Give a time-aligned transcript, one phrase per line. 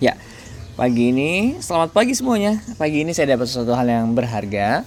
[0.00, 0.16] Ya,
[0.80, 2.56] pagi ini selamat pagi semuanya.
[2.80, 4.80] Pagi ini saya dapat sesuatu hal yang berharga.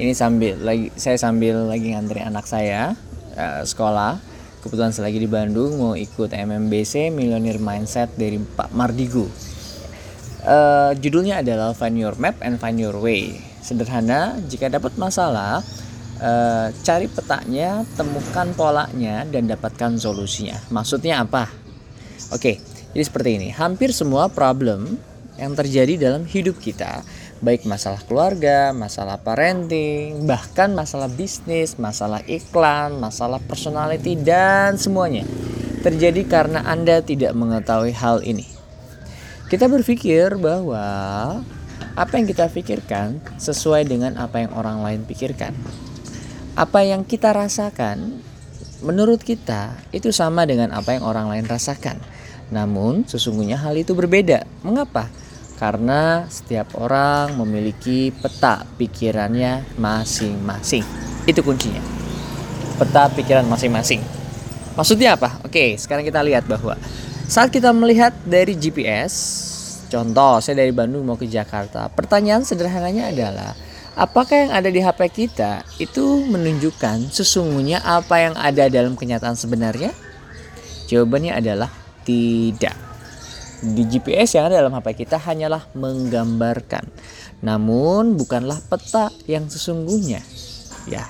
[0.00, 2.96] Ini sambil lagi saya sambil lagi ngantri anak saya
[3.36, 4.16] uh, sekolah.
[4.64, 9.28] Kebetulan saya lagi di Bandung mau ikut MMBC Millionaire Mindset dari Pak Mardigu.
[10.40, 13.36] Uh, judulnya adalah Find Your Map and Find Your Way.
[13.60, 15.60] Sederhana, jika dapat masalah,
[16.16, 20.56] uh, cari petanya, temukan polanya, dan dapatkan solusinya.
[20.72, 21.44] Maksudnya apa?
[22.32, 22.56] Oke,
[22.96, 23.48] jadi seperti ini.
[23.52, 24.96] Hampir semua problem
[25.36, 27.04] yang terjadi dalam hidup kita,
[27.44, 35.28] baik masalah keluarga, masalah parenting, bahkan masalah bisnis, masalah iklan, masalah personality, dan semuanya
[35.84, 38.48] terjadi karena Anda tidak mengetahui hal ini.
[39.52, 40.80] Kita berpikir bahwa
[42.00, 45.52] apa yang kita pikirkan sesuai dengan apa yang orang lain pikirkan.
[46.56, 48.24] Apa yang kita rasakan
[48.80, 52.15] menurut kita itu sama dengan apa yang orang lain rasakan.
[52.50, 54.46] Namun sesungguhnya hal itu berbeda.
[54.62, 55.10] Mengapa?
[55.56, 60.84] Karena setiap orang memiliki peta pikirannya masing-masing.
[61.24, 61.80] Itu kuncinya.
[62.76, 64.04] Peta pikiran masing-masing.
[64.76, 65.40] Maksudnya apa?
[65.40, 66.76] Oke, sekarang kita lihat bahwa
[67.26, 69.14] saat kita melihat dari GPS,
[69.88, 73.56] contoh saya dari Bandung mau ke Jakarta, pertanyaan sederhananya adalah
[73.96, 79.96] apakah yang ada di HP kita itu menunjukkan sesungguhnya apa yang ada dalam kenyataan sebenarnya?
[80.86, 81.72] Jawabannya adalah
[82.06, 82.78] tidak.
[83.66, 86.86] Di GPS yang ada dalam HP kita hanyalah menggambarkan,
[87.42, 90.22] namun bukanlah peta yang sesungguhnya.
[90.86, 91.08] Ya,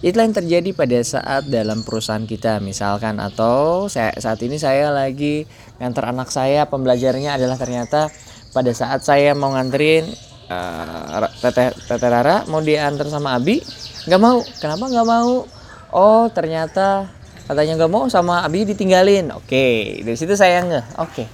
[0.00, 5.44] Itulah yang terjadi pada saat dalam perusahaan kita misalkan atau saya, saat ini saya lagi
[5.76, 8.08] nganter anak saya pembelajarnya adalah ternyata
[8.56, 10.08] pada saat saya mau nganterin
[10.48, 13.60] uh, teteh Rara mau diantar sama Abi
[14.08, 15.44] nggak mau kenapa nggak mau
[15.92, 17.19] oh ternyata
[17.50, 19.34] katanya nggak mau sama Abi ditinggalin.
[19.34, 21.24] Oke dari situ saya nge oke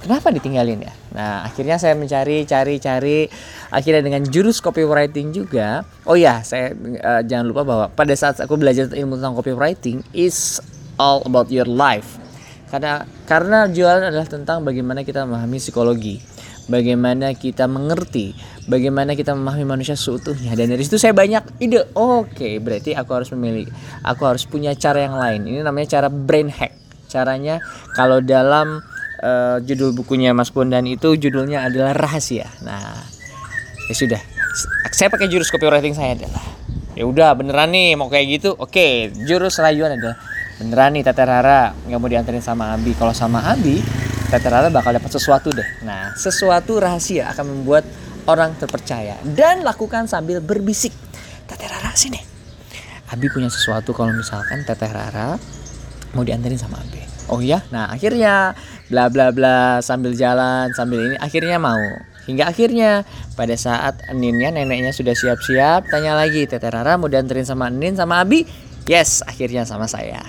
[0.00, 0.92] kenapa ditinggalin ya?
[1.12, 3.28] Nah akhirnya saya mencari cari cari.
[3.68, 5.84] Akhirnya dengan jurus copywriting juga.
[6.08, 6.72] Oh ya saya
[7.04, 10.56] uh, jangan lupa bahwa pada saat aku belajar ilmu tentang copywriting is
[10.96, 12.16] all about your life.
[12.72, 16.37] Karena karena jualan adalah tentang bagaimana kita memahami psikologi
[16.68, 18.36] bagaimana kita mengerti
[18.68, 20.52] bagaimana kita memahami manusia seutuhnya.
[20.54, 21.88] Dan dari situ saya banyak ide.
[21.96, 23.66] Oke berarti aku harus memilih
[24.04, 25.48] aku harus punya cara yang lain.
[25.48, 26.76] Ini namanya cara brain hack.
[27.08, 27.64] Caranya
[27.96, 28.84] kalau dalam
[29.24, 32.46] uh, judul bukunya Mas Bondan itu judulnya adalah rahasia.
[32.62, 33.00] Nah
[33.88, 34.20] ya sudah.
[34.92, 36.44] Saya pakai jurus copywriting saya adalah.
[36.92, 38.52] Ya udah beneran nih mau kayak gitu.
[38.60, 40.20] Oke jurus rayuan adalah
[40.58, 42.92] beneran nih Tete Rara nggak mau diantarin sama Abi.
[42.98, 43.78] Kalau sama Abi
[44.28, 45.64] Tete Rara bakal dapat sesuatu deh.
[45.86, 47.86] Nah sesuatu rahasia akan membuat
[48.28, 50.92] orang terpercaya dan lakukan sambil berbisik
[51.48, 52.20] Tete Rara sini.
[53.08, 55.38] Abi punya sesuatu kalau misalkan Tete Rara
[56.12, 57.00] mau diantarin sama Abi.
[57.32, 57.64] Oh iya?
[57.72, 58.52] Nah akhirnya
[58.92, 61.80] bla bla bla sambil jalan sambil ini akhirnya mau.
[62.28, 63.08] Hingga akhirnya
[63.40, 68.20] pada saat Ninnya neneknya sudah siap-siap tanya lagi Tete Rara mau dianterin sama Nin sama
[68.20, 68.44] Abi?
[68.84, 70.20] Yes, akhirnya sama saya.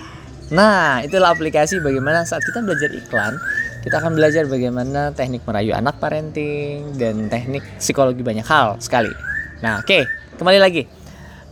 [0.50, 3.38] Nah, itulah aplikasi bagaimana saat kita belajar iklan,
[3.86, 9.14] kita akan belajar bagaimana teknik merayu anak parenting dan teknik psikologi banyak hal sekali.
[9.62, 10.02] Nah, oke, okay,
[10.42, 10.84] kembali lagi.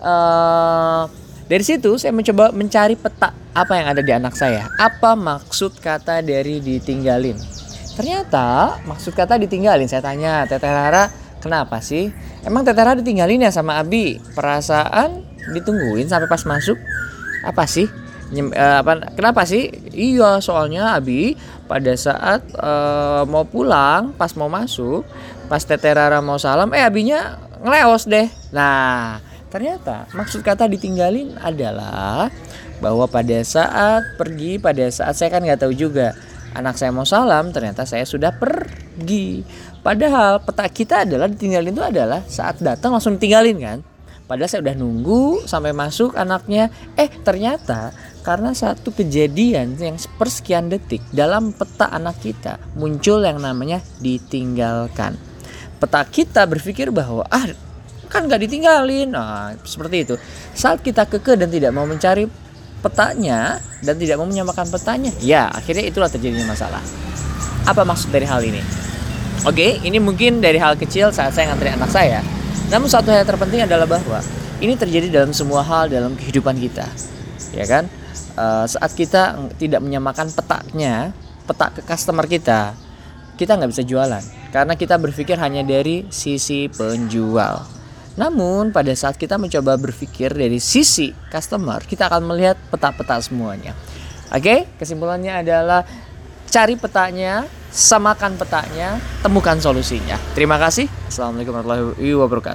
[0.02, 1.06] Uh,
[1.46, 4.66] dari situ saya mencoba mencari peta apa yang ada di anak saya.
[4.82, 7.38] Apa maksud kata dari ditinggalin?
[7.94, 9.86] Ternyata maksud kata ditinggalin.
[9.86, 12.10] Saya tanya, Teteh Rara, kenapa sih?
[12.42, 14.18] Emang Teteh Rara ditinggalin ya sama Abi?
[14.34, 15.22] Perasaan
[15.54, 16.78] ditungguin sampai pas masuk?
[17.46, 18.07] Apa sih?
[18.28, 19.72] Nyem, uh, apa, kenapa sih?
[19.96, 25.08] Iya, soalnya Abi pada saat uh, mau pulang, pas mau masuk,
[25.48, 28.28] pas Teteh Rara mau salam, eh Abinya ngeleos deh.
[28.52, 32.28] Nah, ternyata maksud kata ditinggalin adalah
[32.84, 36.12] bahwa pada saat pergi, pada saat saya kan nggak tahu juga
[36.58, 39.46] anak saya mau salam ternyata saya sudah pergi
[39.86, 43.80] padahal peta kita adalah ditinggalin itu adalah saat datang langsung ditinggalin kan
[44.26, 47.94] padahal saya udah nunggu sampai masuk anaknya eh ternyata
[48.28, 55.16] karena satu kejadian yang sepersekian detik dalam peta anak kita muncul yang namanya ditinggalkan
[55.80, 57.48] peta kita berpikir bahwa ah
[58.12, 60.16] kan nggak ditinggalin nah seperti itu
[60.52, 62.28] saat kita keke dan tidak mau mencari
[62.84, 66.82] petanya dan tidak mau menyamakan petanya, ya akhirnya itulah terjadinya masalah.
[67.66, 68.62] Apa maksud dari hal ini?
[69.46, 72.24] Oke, ini mungkin dari hal kecil saat saya ngantri anak saya.
[72.74, 74.20] Namun satu hal yang terpenting adalah bahwa
[74.60, 76.88] ini terjadi dalam semua hal dalam kehidupan kita,
[77.54, 77.86] ya kan?
[78.38, 81.10] Uh, saat kita tidak menyamakan petanya,
[81.50, 82.78] peta ke customer kita,
[83.34, 84.24] kita nggak bisa jualan
[84.54, 87.66] karena kita berpikir hanya dari sisi penjual.
[88.18, 93.78] Namun pada saat kita mencoba berpikir dari sisi customer, kita akan melihat peta-peta semuanya.
[94.34, 95.86] Oke, kesimpulannya adalah
[96.50, 100.18] cari petanya, samakan petanya, temukan solusinya.
[100.34, 100.90] Terima kasih.
[101.06, 102.46] Assalamualaikum warahmatullahi wabarakatuh.